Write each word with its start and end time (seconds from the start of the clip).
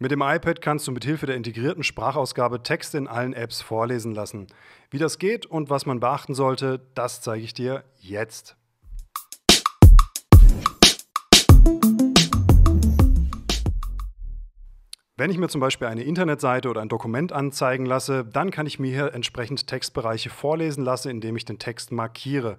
Mit 0.00 0.12
dem 0.12 0.22
iPad 0.22 0.60
kannst 0.60 0.86
du 0.86 0.92
mit 0.92 1.04
Hilfe 1.04 1.26
der 1.26 1.34
integrierten 1.34 1.82
Sprachausgabe 1.82 2.62
Texte 2.62 2.98
in 2.98 3.08
allen 3.08 3.32
Apps 3.32 3.62
vorlesen 3.62 4.14
lassen. 4.14 4.46
Wie 4.92 4.98
das 4.98 5.18
geht 5.18 5.44
und 5.44 5.70
was 5.70 5.86
man 5.86 5.98
beachten 5.98 6.34
sollte, 6.34 6.86
das 6.94 7.20
zeige 7.20 7.42
ich 7.42 7.52
dir 7.52 7.82
jetzt. 7.98 8.56
Wenn 15.16 15.32
ich 15.32 15.38
mir 15.38 15.48
zum 15.48 15.60
Beispiel 15.60 15.88
eine 15.88 16.04
Internetseite 16.04 16.68
oder 16.68 16.80
ein 16.80 16.88
Dokument 16.88 17.32
anzeigen 17.32 17.84
lasse, 17.84 18.24
dann 18.24 18.52
kann 18.52 18.66
ich 18.66 18.78
mir 18.78 18.92
hier 18.92 19.14
entsprechend 19.14 19.66
Textbereiche 19.66 20.30
vorlesen 20.30 20.84
lassen, 20.84 21.08
indem 21.08 21.34
ich 21.34 21.44
den 21.44 21.58
Text 21.58 21.90
markiere. 21.90 22.56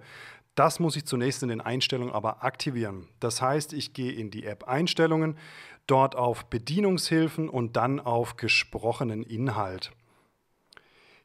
Das 0.54 0.80
muss 0.80 0.96
ich 0.96 1.06
zunächst 1.06 1.42
in 1.42 1.48
den 1.48 1.60
Einstellungen 1.60 2.12
aber 2.12 2.44
aktivieren. 2.44 3.08
Das 3.20 3.40
heißt, 3.40 3.72
ich 3.72 3.92
gehe 3.92 4.12
in 4.12 4.30
die 4.30 4.44
App 4.44 4.64
Einstellungen, 4.64 5.36
dort 5.86 6.16
auf 6.16 6.46
Bedienungshilfen 6.46 7.48
und 7.48 7.76
dann 7.76 8.00
auf 8.00 8.36
gesprochenen 8.36 9.22
Inhalt. 9.22 9.92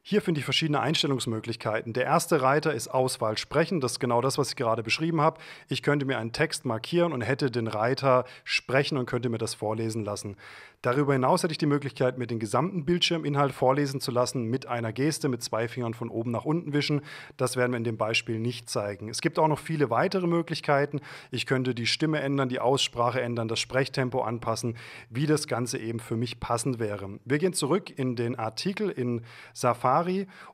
Hier 0.08 0.22
finde 0.22 0.38
ich 0.38 0.44
verschiedene 0.44 0.78
Einstellungsmöglichkeiten. 0.78 1.92
Der 1.92 2.04
erste 2.04 2.40
Reiter 2.40 2.72
ist 2.72 2.86
Auswahl 2.86 3.36
sprechen. 3.38 3.80
Das 3.80 3.94
ist 3.94 3.98
genau 3.98 4.20
das, 4.20 4.38
was 4.38 4.50
ich 4.50 4.54
gerade 4.54 4.84
beschrieben 4.84 5.20
habe. 5.20 5.40
Ich 5.66 5.82
könnte 5.82 6.06
mir 6.06 6.18
einen 6.18 6.30
Text 6.30 6.64
markieren 6.64 7.12
und 7.12 7.22
hätte 7.22 7.50
den 7.50 7.66
Reiter 7.66 8.24
sprechen 8.44 8.98
und 8.98 9.06
könnte 9.06 9.30
mir 9.30 9.38
das 9.38 9.54
vorlesen 9.54 10.04
lassen. 10.04 10.36
Darüber 10.80 11.14
hinaus 11.14 11.42
hätte 11.42 11.50
ich 11.50 11.58
die 11.58 11.66
Möglichkeit, 11.66 12.18
mir 12.18 12.28
den 12.28 12.38
gesamten 12.38 12.84
Bildschirminhalt 12.84 13.52
vorlesen 13.52 14.00
zu 14.00 14.12
lassen 14.12 14.44
mit 14.44 14.66
einer 14.66 14.92
Geste, 14.92 15.28
mit 15.28 15.42
zwei 15.42 15.66
Fingern 15.66 15.92
von 15.92 16.08
oben 16.08 16.30
nach 16.30 16.44
unten 16.44 16.72
wischen. 16.72 17.00
Das 17.36 17.56
werden 17.56 17.72
wir 17.72 17.78
in 17.78 17.82
dem 17.82 17.96
Beispiel 17.96 18.38
nicht 18.38 18.70
zeigen. 18.70 19.08
Es 19.08 19.20
gibt 19.20 19.40
auch 19.40 19.48
noch 19.48 19.58
viele 19.58 19.90
weitere 19.90 20.28
Möglichkeiten. 20.28 21.00
Ich 21.32 21.46
könnte 21.46 21.74
die 21.74 21.88
Stimme 21.88 22.20
ändern, 22.20 22.48
die 22.48 22.60
Aussprache 22.60 23.20
ändern, 23.20 23.48
das 23.48 23.58
Sprechtempo 23.58 24.20
anpassen, 24.20 24.76
wie 25.10 25.26
das 25.26 25.48
Ganze 25.48 25.78
eben 25.78 25.98
für 25.98 26.16
mich 26.16 26.38
passend 26.38 26.78
wäre. 26.78 27.18
Wir 27.24 27.38
gehen 27.38 27.54
zurück 27.54 27.90
in 27.98 28.14
den 28.14 28.38
Artikel 28.38 28.88
in 28.88 29.22
Safari 29.52 29.95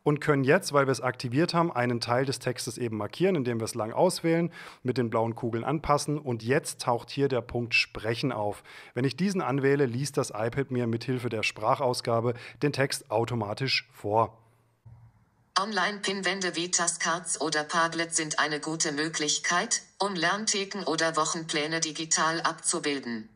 und 0.02 0.22
können 0.22 0.44
jetzt, 0.44 0.72
weil 0.72 0.86
wir 0.86 0.92
es 0.92 1.02
aktiviert 1.02 1.52
haben, 1.52 1.70
einen 1.70 2.00
Teil 2.00 2.24
des 2.24 2.38
Textes 2.38 2.78
eben 2.78 2.96
markieren, 2.96 3.36
indem 3.36 3.60
wir 3.60 3.66
es 3.66 3.74
lang 3.74 3.92
auswählen, 3.92 4.50
mit 4.82 4.96
den 4.96 5.10
blauen 5.10 5.34
Kugeln 5.34 5.64
anpassen 5.64 6.18
und 6.18 6.42
jetzt 6.42 6.80
taucht 6.80 7.10
hier 7.10 7.28
der 7.28 7.42
Punkt 7.42 7.74
Sprechen 7.74 8.32
auf. 8.32 8.62
Wenn 8.94 9.04
ich 9.04 9.14
diesen 9.14 9.42
anwähle, 9.42 9.84
liest 9.84 10.16
das 10.16 10.22
das 10.22 10.30
iPad 10.30 10.70
mir 10.70 10.86
mithilfe 10.86 11.28
der 11.28 11.42
Sprachausgabe 11.42 12.34
den 12.62 12.72
Text 12.72 13.10
automatisch 13.10 13.88
vor. 13.92 14.38
Online-Pinwände 15.58 16.54
wie 16.54 16.70
Taskcards 16.70 17.40
oder 17.40 17.64
Padlet 17.64 18.14
sind 18.14 18.38
eine 18.38 18.60
gute 18.60 18.92
Möglichkeit, 18.92 19.82
um 19.98 20.14
Lerntheken 20.14 20.84
oder 20.84 21.16
Wochenpläne 21.16 21.80
digital 21.80 22.40
abzubilden. 22.42 23.28